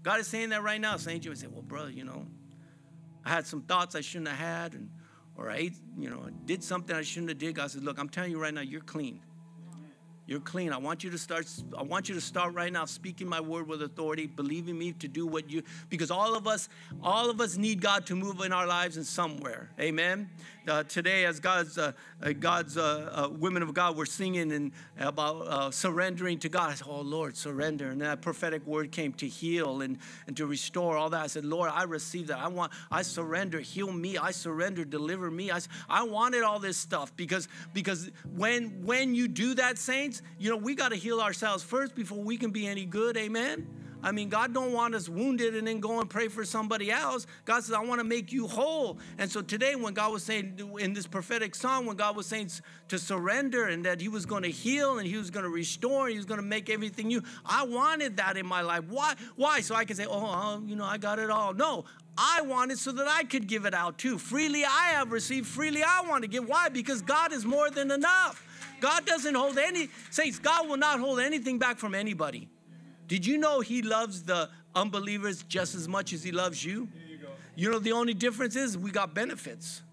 [0.04, 0.98] God is saying that right now.
[0.98, 2.26] Saint Joe say, Well, brother, you know,
[3.24, 4.89] I had some thoughts I shouldn't have had, and
[5.38, 7.56] or I ate, you know, did something I shouldn't have did.
[7.56, 9.22] God says, Look, I'm telling you right now, you're clean.
[10.25, 10.71] You're clean.
[10.71, 11.45] I want you to start.
[11.77, 15.07] I want you to start right now speaking my word with authority, believing me to
[15.09, 15.63] do what you.
[15.89, 16.69] Because all of us,
[17.01, 19.69] all of us need God to move in our lives and somewhere.
[19.81, 20.29] Amen.
[20.65, 24.71] Uh, today, as God's uh, uh, God's uh, uh, women of God, we're singing and
[24.97, 26.71] about uh, surrendering to God.
[26.71, 30.45] I said, "Oh Lord, surrender." And that prophetic word came to heal and and to
[30.45, 31.21] restore all that.
[31.21, 32.38] I said, "Lord, I receive that.
[32.38, 32.71] I want.
[32.89, 33.59] I surrender.
[33.59, 34.17] Heal me.
[34.17, 34.86] I surrender.
[34.86, 35.51] Deliver me.
[35.51, 35.59] I
[35.89, 40.58] I wanted all this stuff because because when when you do that, saints, you know
[40.58, 43.17] we got to heal ourselves first before we can be any good.
[43.17, 43.67] Amen.
[44.04, 47.26] I mean, God don't want us wounded and then go and pray for somebody else.
[47.45, 48.99] God says, I want to make you whole.
[49.17, 52.52] And so today, when God was saying in this prophetic song, when God was saying
[52.89, 56.08] to surrender and that He was going to heal and He was going to restore,
[56.08, 58.84] and He was going to make everything new, I wanted that in my life.
[58.89, 59.13] Why?
[59.38, 59.62] Why?
[59.62, 61.54] So I can say, oh, uh, you know, I got it all.
[61.54, 61.86] No,
[62.17, 64.17] I want it so that I could give it out too.
[64.17, 66.45] Freely I have received, freely I want to give.
[66.45, 66.67] Why?
[66.67, 68.45] Because God is more than enough.
[68.84, 72.50] God doesn't hold any, saints, God will not hold anything back from anybody.
[73.08, 76.89] Did you know He loves the unbelievers just as much as He loves you?
[77.08, 77.19] You,
[77.56, 79.84] you know, the only difference is we got benefits,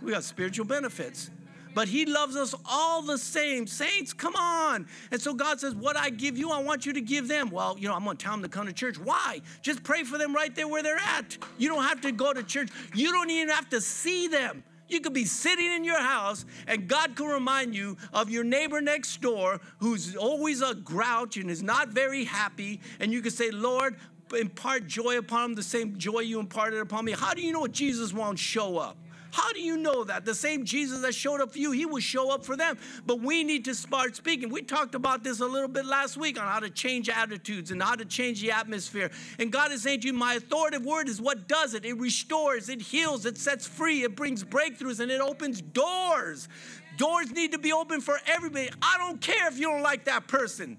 [0.00, 1.28] we got spiritual benefits.
[1.72, 3.68] But he loves us all the same.
[3.68, 4.88] Saints, come on.
[5.12, 7.48] And so God says, What I give you, I want you to give them.
[7.48, 8.98] Well, you know, I'm going to tell them to come to church.
[8.98, 9.40] Why?
[9.62, 11.38] Just pray for them right there where they're at.
[11.58, 14.64] You don't have to go to church, you don't even have to see them.
[14.90, 18.80] You could be sitting in your house and God could remind you of your neighbor
[18.80, 22.80] next door who's always a grouch and is not very happy.
[22.98, 23.96] And you could say, Lord,
[24.38, 27.12] impart joy upon him, the same joy you imparted upon me.
[27.12, 28.96] How do you know Jesus won't show up?
[29.32, 30.24] How do you know that?
[30.24, 32.78] The same Jesus that showed up for you, he will show up for them.
[33.06, 34.50] But we need to start speaking.
[34.50, 37.82] We talked about this a little bit last week on how to change attitudes and
[37.82, 39.10] how to change the atmosphere.
[39.38, 41.84] And God is saying to you, My authoritative word is what does it?
[41.84, 46.48] It restores, it heals, it sets free, it brings breakthroughs, and it opens doors.
[46.96, 48.68] Doors need to be open for everybody.
[48.82, 50.76] I don't care if you don't like that person.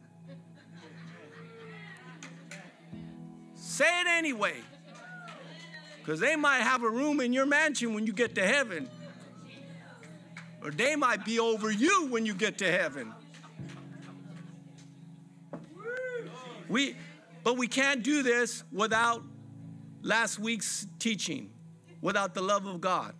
[3.55, 4.55] Say it anyway.
[6.01, 8.89] Because they might have a room in your mansion when you get to heaven.
[10.63, 13.13] Or they might be over you when you get to heaven.
[16.67, 16.95] We,
[17.43, 19.23] but we can't do this without
[20.01, 21.51] last week's teaching,
[22.01, 23.13] without the love of God.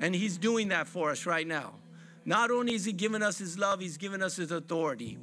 [0.00, 1.74] And He's doing that for us right now.
[2.24, 5.16] Not only is He giving us His love, He's giving us His authority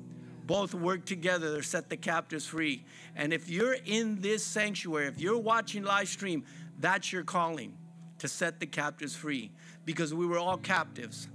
[0.46, 2.84] both work together to set the captives free.
[3.16, 6.44] And if you're in this sanctuary, if you're watching live stream,
[6.80, 7.74] that's your calling
[8.20, 9.52] to set the captives free
[9.86, 11.28] because we were all captives.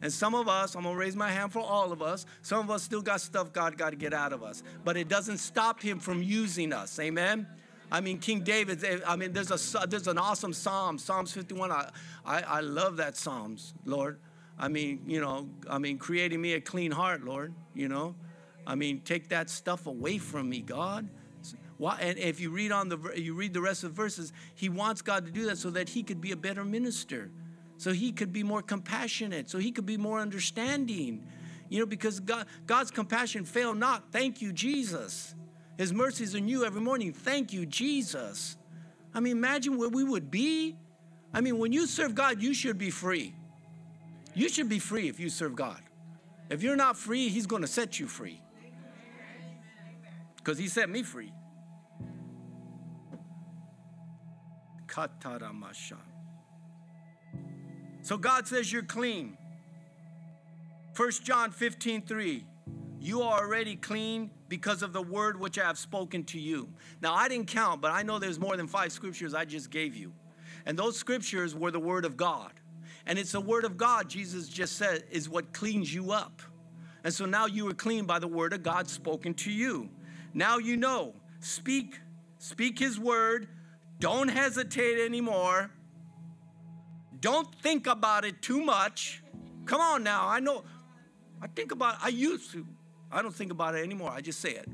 [0.00, 2.70] And some of us, I'm gonna raise my hand for all of us, some of
[2.70, 4.62] us still got stuff God got to get out of us.
[4.84, 6.98] But it doesn't stop Him from using us.
[6.98, 7.46] Amen?
[7.90, 11.70] I mean, King David, eh, I mean, there's, a, there's an awesome psalm, Psalms 51.
[11.70, 11.90] I,
[12.24, 14.18] I, I love that Psalms, Lord.
[14.58, 18.14] I mean, you know, I mean, creating me a clean heart, Lord, you know.
[18.66, 21.08] I mean, take that stuff away from me, God.
[21.78, 24.68] Why, and if you read on the you read the rest of the verses, he
[24.68, 27.30] wants God to do that so that he could be a better minister,
[27.76, 31.26] so he could be more compassionate, so he could be more understanding.
[31.68, 34.12] You know, because God, God's compassion fail not.
[34.12, 35.34] Thank you, Jesus.
[35.76, 37.12] His mercies are new every morning.
[37.12, 38.56] Thank you, Jesus.
[39.14, 40.76] I mean, imagine where we would be.
[41.34, 43.34] I mean, when you serve God, you should be free.
[44.34, 45.80] You should be free if you serve God.
[46.48, 48.40] If you're not free, He's going to set you free
[50.42, 51.32] because he set me free.
[54.86, 55.98] Kataramasha.
[58.02, 59.38] So God says you're clean.
[60.96, 62.46] 1 John 15, 3.
[63.00, 66.68] You are already clean because of the word which I have spoken to you.
[67.00, 69.96] Now, I didn't count, but I know there's more than five scriptures I just gave
[69.96, 70.12] you.
[70.66, 72.52] And those scriptures were the word of God.
[73.06, 76.42] And it's the word of God, Jesus just said, is what cleans you up.
[77.02, 79.90] And so now you are clean by the word of God spoken to you.
[80.34, 81.14] Now you know.
[81.40, 81.98] Speak,
[82.38, 83.48] speak his word.
[83.98, 85.70] Don't hesitate anymore.
[87.20, 89.22] Don't think about it too much.
[89.64, 90.28] Come on now.
[90.28, 90.64] I know.
[91.40, 92.66] I think about I used to.
[93.10, 94.10] I don't think about it anymore.
[94.10, 94.68] I just say it.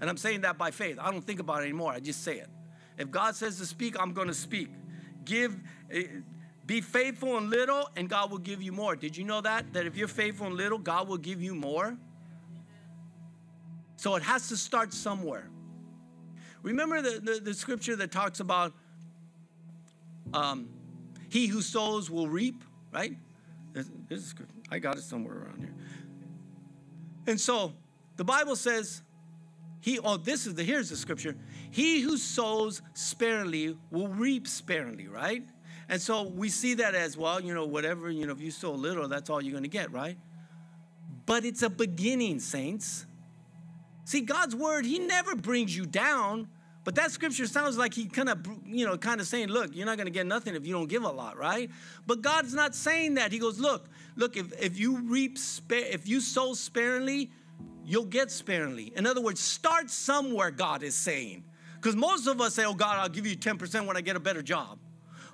[0.00, 0.98] And I'm saying that by faith.
[1.00, 1.92] I don't think about it anymore.
[1.92, 2.48] I just say it.
[2.98, 4.68] If God says to speak, I'm going to speak.
[5.24, 5.56] Give
[5.90, 6.04] eh,
[6.66, 8.94] be faithful in little and God will give you more.
[8.94, 9.72] Did you know that?
[9.72, 11.96] That if you're faithful in little, God will give you more?
[13.98, 15.50] So it has to start somewhere.
[16.62, 18.72] Remember the, the, the scripture that talks about
[20.32, 20.68] um,
[21.28, 23.16] he who sows will reap, right?
[23.72, 24.34] This, this is,
[24.70, 25.74] I got it somewhere around here.
[27.26, 27.72] And so
[28.16, 29.02] the Bible says,
[29.80, 31.34] he, oh, this is the, here's the scripture.
[31.72, 35.42] He who sows sparingly will reap sparingly, right?
[35.88, 38.72] And so we see that as well, you know, whatever, you know, if you sow
[38.72, 40.16] little, that's all you're going to get, right?
[41.26, 43.06] But it's a beginning, saints.
[44.08, 46.48] See, God's word, He never brings you down.
[46.82, 49.84] But that scripture sounds like he kind of, you know, kind of saying, look, you're
[49.84, 51.70] not going to get nothing if you don't give a lot, right?
[52.06, 53.30] But God's not saying that.
[53.30, 55.36] He goes, look, look, if, if you reap,
[55.68, 57.30] if you sow sparingly,
[57.84, 58.94] you'll get sparingly.
[58.96, 61.44] In other words, start somewhere, God is saying.
[61.74, 64.20] Because most of us say, oh, God, I'll give you 10% when I get a
[64.20, 64.78] better job.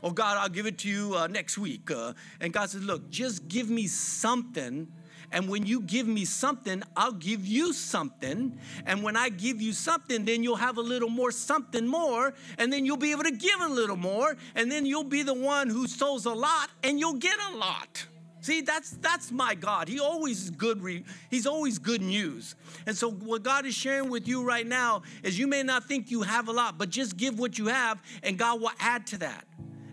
[0.02, 1.88] Oh, God, I'll give it to you uh, next week.
[1.92, 4.88] Uh, and God says, look, just give me something
[5.35, 8.57] And when you give me something, I'll give you something.
[8.87, 12.35] And when I give you something, then you'll have a little more something more.
[12.57, 14.37] And then you'll be able to give a little more.
[14.55, 18.07] And then you'll be the one who sows a lot and you'll get a lot.
[18.42, 19.88] See, that's that's my God.
[19.88, 20.81] He always good.
[20.83, 22.55] Re, he's always good news.
[22.87, 26.11] And so, what God is sharing with you right now is you may not think
[26.11, 29.18] you have a lot, but just give what you have, and God will add to
[29.18, 29.47] that,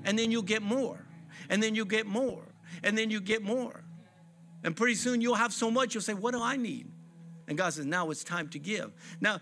[0.04, 1.00] and then you'll get more,
[1.50, 2.44] and then you'll get more,
[2.84, 3.86] and then you'll get more,
[4.64, 6.92] and pretty soon you'll have so much you'll say, "What do I need?"
[7.48, 9.40] And God says, "Now it's time to give." Now,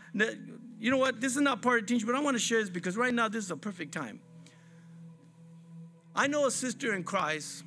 [0.80, 1.20] you know what?
[1.20, 3.28] This is not part of teaching, but I want to share this because right now
[3.28, 4.20] this is a perfect time.
[6.16, 7.64] I know a sister in Christ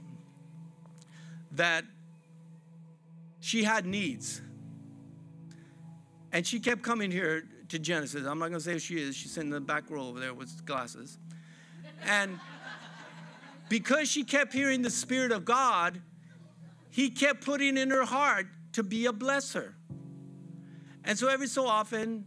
[1.53, 1.85] that
[3.41, 4.41] she had needs.
[6.33, 8.27] And she kept coming here to Genesis.
[8.27, 9.17] I'm not going to say who she is.
[9.17, 11.19] She's sitting in the back row over there with glasses.
[12.05, 12.39] And
[13.69, 16.01] because she kept hearing the Spirit of God,
[16.93, 19.73] He kept putting in her heart to be a blesser.
[21.05, 22.27] And so every so often,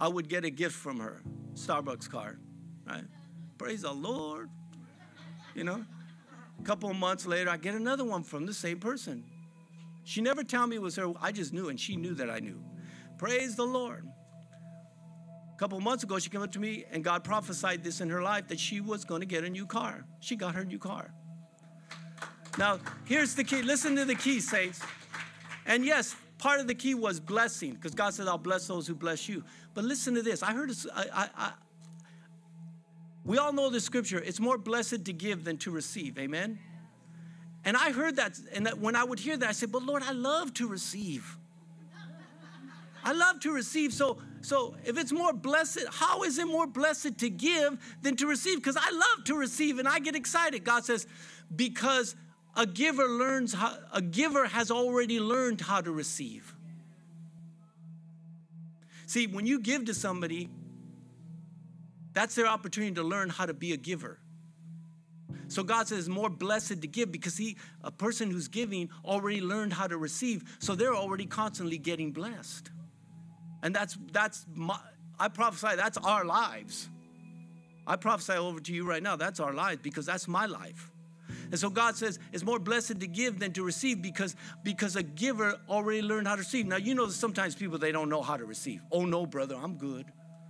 [0.00, 1.20] I would get a gift from her,
[1.54, 2.40] Starbucks card,
[2.86, 3.02] right?
[3.58, 4.48] Praise the Lord,
[5.56, 5.84] you know.
[6.60, 9.24] A couple of months later, I get another one from the same person.
[10.04, 11.12] She never told me it was her.
[11.20, 12.62] I just knew, and she knew that I knew.
[13.18, 14.06] Praise the Lord.
[15.52, 18.22] A couple months ago, she came up to me, and God prophesied this in her
[18.22, 20.04] life that she was going to get a new car.
[20.20, 21.12] She got her new car.
[22.56, 23.62] Now, here's the key.
[23.62, 24.80] Listen to the key, saints.
[25.66, 28.94] And yes, part of the key was blessing, because God said, I'll bless those who
[28.94, 29.42] bless you.
[29.74, 30.42] But listen to this.
[30.42, 31.52] I heard, I, I,
[33.24, 34.18] we all know the scripture.
[34.18, 36.18] It's more blessed to give than to receive.
[36.18, 36.58] Amen.
[37.64, 40.02] And I heard that, and that when I would hear that, I said, "But Lord,
[40.02, 41.38] I love to receive.
[43.02, 43.92] I love to receive.
[43.92, 48.26] So, so if it's more blessed, how is it more blessed to give than to
[48.26, 48.56] receive?
[48.58, 50.64] Because I love to receive, and I get excited.
[50.64, 51.06] God says,
[51.54, 52.16] because
[52.56, 53.76] a giver learns how.
[53.92, 56.54] A giver has already learned how to receive.
[59.06, 60.48] See, when you give to somebody,
[62.12, 64.18] that's their opportunity to learn how to be a giver.
[65.48, 69.72] So God says more blessed to give because he a person who's giving already learned
[69.72, 70.56] how to receive.
[70.58, 72.70] So they're already constantly getting blessed.
[73.62, 74.78] And that's that's my,
[75.18, 76.88] I prophesy that's our lives.
[77.86, 80.90] I prophesy over to you right now that's our lives because that's my life.
[81.50, 85.02] And so God says it's more blessed to give than to receive because because a
[85.02, 86.66] giver already learned how to receive.
[86.66, 88.80] Now you know sometimes people they don't know how to receive.
[88.92, 90.06] Oh no, brother, I'm good.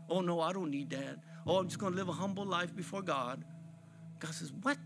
[0.09, 1.19] Oh no, I don't need that.
[1.47, 3.45] Oh, I'm just going to live a humble life before God.
[4.19, 4.79] God says, What?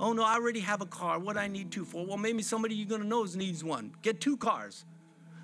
[0.00, 1.18] Oh, no, I already have a car.
[1.18, 2.04] What I need two for?
[2.04, 3.94] Well, maybe somebody you're going to know needs one.
[4.02, 4.84] Get two cars.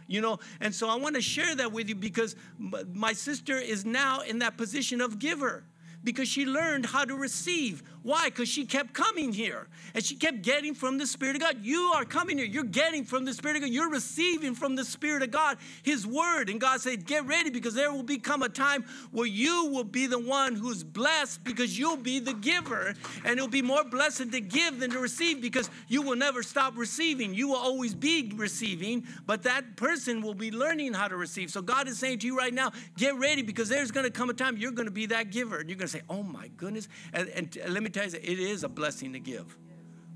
[0.08, 3.84] You know, and so I want to share that with you because my sister is
[3.84, 5.64] now in that position of giver
[6.04, 7.82] because she learned how to receive.
[8.02, 8.26] Why?
[8.26, 11.58] Because she kept coming here and she kept getting from the Spirit of God.
[11.62, 14.84] You are coming here, you're getting from the Spirit of God, you're receiving from the
[14.84, 16.48] Spirit of God His Word.
[16.48, 20.06] And God said, Get ready because there will become a time where you will be
[20.06, 22.94] the one who's blessed because you'll be the giver.
[23.24, 26.76] And it'll be more blessed to give than to receive because you will never stop
[26.76, 27.34] receiving.
[27.34, 31.50] You will always be receiving, but that person will be learning how to receive.
[31.50, 34.30] So God is saying to you right now, Get ready because there's going to come
[34.30, 35.58] a time you're going to be that giver.
[35.58, 36.88] And you're going to say, Oh my goodness.
[37.12, 39.56] And, and let me tell you, it is a blessing to give.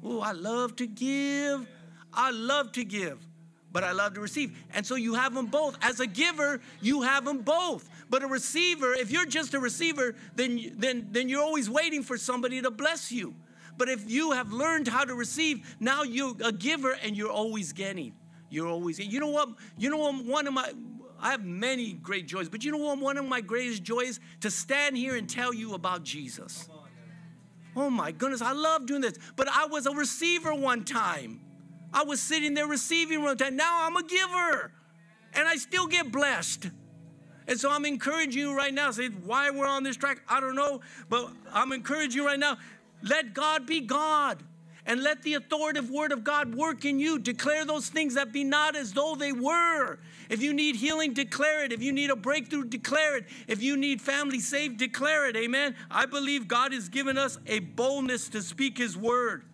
[0.04, 1.66] Oh, I love to give.
[2.14, 3.26] I love to give,
[3.72, 4.58] but I love to receive.
[4.74, 5.78] And so you have them both.
[5.80, 7.88] As a giver, you have them both.
[8.10, 12.18] But a receiver, if you're just a receiver, then, then, then you're always waiting for
[12.18, 13.34] somebody to bless you.
[13.78, 17.72] But if you have learned how to receive, now you're a giver and you're always
[17.72, 18.12] getting.
[18.50, 19.48] You're always, you know what?
[19.78, 20.26] You know what?
[20.26, 20.70] One of my,
[21.22, 22.98] I have many great joys, but you know what?
[22.98, 26.68] One of my greatest joys to stand here and tell you about Jesus.
[27.76, 29.14] Oh my goodness, I love doing this.
[29.36, 31.40] But I was a receiver one time.
[31.94, 33.54] I was sitting there receiving one time.
[33.54, 34.72] Now I'm a giver,
[35.34, 36.70] and I still get blessed.
[37.46, 38.90] And so I'm encouraging you right now.
[38.90, 42.58] Say why we're on this track, I don't know, but I'm encouraging you right now.
[43.02, 44.42] Let God be God
[44.84, 47.18] and let the authoritative word of God work in you.
[47.18, 49.98] Declare those things that be not as though they were.
[50.28, 51.72] If you need healing, declare it.
[51.72, 53.26] If you need a breakthrough, declare it.
[53.46, 55.36] If you need family saved, declare it.
[55.36, 55.76] Amen.
[55.90, 59.44] I believe God has given us a boldness to speak His word,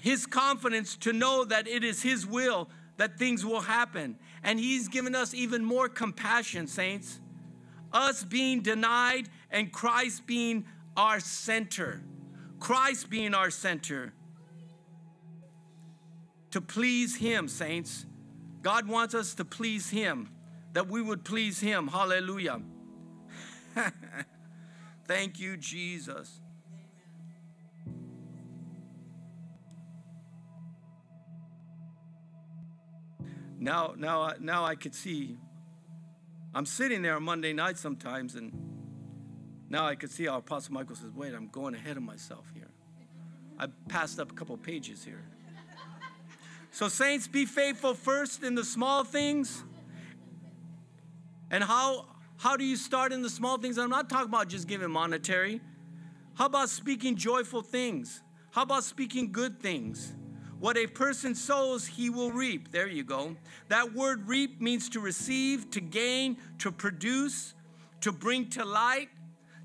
[0.00, 4.16] His confidence to know that it is His will that things will happen.
[4.44, 7.18] And He's given us even more compassion, saints.
[7.92, 10.66] Us being denied and Christ being
[10.96, 12.02] our center.
[12.58, 14.12] Christ being our center.
[16.52, 18.06] To please Him, saints.
[18.62, 20.30] God wants us to please Him,
[20.72, 21.88] that we would please Him.
[21.88, 22.60] Hallelujah.
[25.06, 26.40] Thank you, Jesus.
[33.58, 35.36] Now, now, now I could see.
[36.54, 38.52] I'm sitting there on Monday night sometimes, and
[39.68, 42.70] now I could see how Apostle Michael says, "Wait, I'm going ahead of myself here.
[43.58, 45.24] I passed up a couple pages here."
[46.70, 49.64] So, saints, be faithful first in the small things.
[51.50, 52.06] And how
[52.36, 53.78] how do you start in the small things?
[53.78, 55.60] I'm not talking about just giving monetary.
[56.34, 58.22] How about speaking joyful things?
[58.52, 60.12] How about speaking good things?
[60.60, 62.70] What a person sows, he will reap.
[62.70, 63.36] There you go.
[63.68, 67.54] That word reap means to receive, to gain, to produce,
[68.02, 69.08] to bring to light,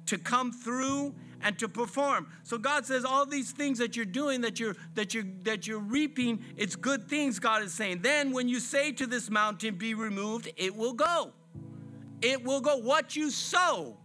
[0.08, 2.28] to come through, and to perform.
[2.44, 5.80] So God says all these things that you're doing, that you're that you're that you're
[5.80, 8.02] reaping, it's good things, God is saying.
[8.02, 11.34] Then when you say to this mountain, be removed, it will go.
[12.22, 12.78] It will go.
[12.78, 13.98] What you sow,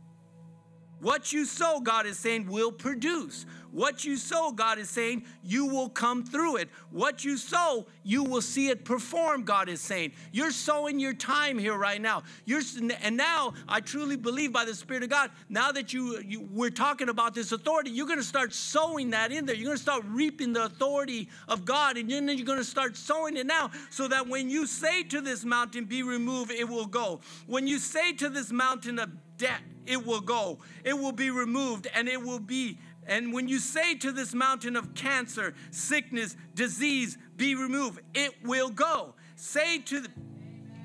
[1.00, 3.46] what you sow, God is saying, will produce.
[3.70, 6.70] What you sow, God is saying, you will come through it.
[6.90, 10.12] What you sow, you will see it perform, God is saying.
[10.32, 12.22] You're sowing your time here right now.
[12.46, 12.62] You're,
[13.02, 16.70] and now, I truly believe by the Spirit of God, now that you, you we're
[16.70, 19.54] talking about this authority, you're going to start sowing that in there.
[19.54, 22.96] You're going to start reaping the authority of God, and then you're going to start
[22.96, 26.86] sowing it now so that when you say to this mountain, be removed, it will
[26.86, 27.20] go.
[27.46, 30.58] When you say to this mountain of debt, it will go.
[30.84, 32.78] It will be removed and it will be
[33.08, 38.68] and when you say to this mountain of cancer, sickness, disease, be removed, it will
[38.68, 39.14] go.
[39.34, 40.10] Say to the,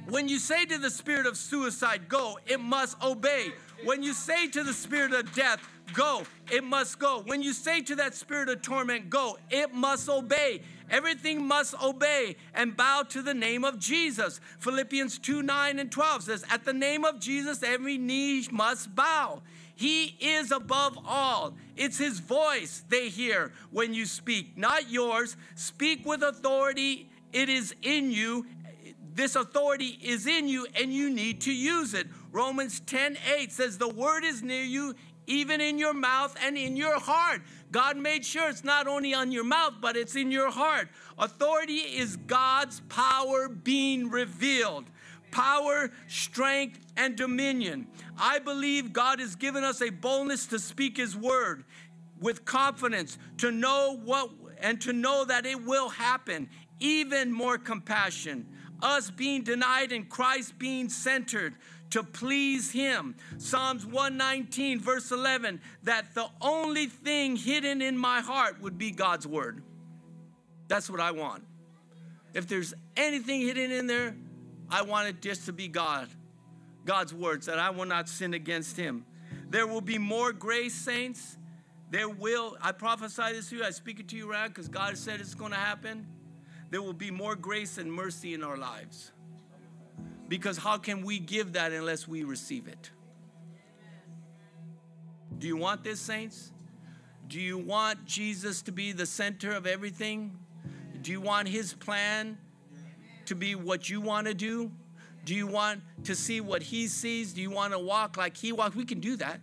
[0.07, 3.51] when you say to the spirit of suicide, go, it must obey.
[3.83, 5.59] When you say to the spirit of death,
[5.93, 7.23] go, it must go.
[7.25, 10.61] When you say to that spirit of torment, go, it must obey.
[10.89, 14.39] Everything must obey and bow to the name of Jesus.
[14.59, 19.41] Philippians 2 9 and 12 says, At the name of Jesus, every knee must bow.
[19.75, 21.55] He is above all.
[21.75, 25.35] It's His voice they hear when you speak, not yours.
[25.55, 27.09] Speak with authority.
[27.31, 28.45] It is in you.
[29.15, 32.07] This authority is in you, and you need to use it.
[32.31, 34.95] Romans 10 8 says, The word is near you,
[35.27, 37.41] even in your mouth and in your heart.
[37.71, 40.89] God made sure it's not only on your mouth, but it's in your heart.
[41.17, 44.85] Authority is God's power being revealed
[45.31, 47.87] power, strength, and dominion.
[48.15, 51.63] I believe God has given us a boldness to speak His word
[52.19, 56.49] with confidence, to know what and to know that it will happen.
[56.79, 58.47] Even more compassion.
[58.81, 61.55] Us being denied and Christ being centered
[61.93, 63.15] to please Him.
[63.37, 69.27] Psalms 119, verse 11, that the only thing hidden in my heart would be God's
[69.27, 69.63] word.
[70.67, 71.43] That's what I want.
[72.33, 74.15] If there's anything hidden in there,
[74.69, 76.07] I want it just to be God,
[76.83, 79.05] God's words, that I will not sin against Him.
[79.49, 81.37] There will be more grace, saints.
[81.91, 84.97] There will, I prophesy this to you, I speak it to you right because God
[84.97, 86.07] said it's going to happen.
[86.71, 89.12] There will be more grace and mercy in our lives.
[90.33, 92.89] Because how can we give that unless we receive it?
[95.37, 96.51] Do you want this, saints?
[97.27, 100.35] Do you want Jesus to be the center of everything?
[101.03, 102.39] Do you want his plan
[103.25, 104.71] to be what you want to do?
[105.23, 107.31] Do you want to see what he sees?
[107.33, 108.75] Do you want to walk like he walks?
[108.75, 109.39] We can do that.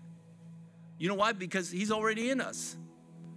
[0.98, 1.34] You know why?
[1.34, 2.76] Because he's already in us.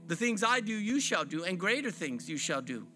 [0.08, 2.88] The things I do, you shall do, and greater things you shall do.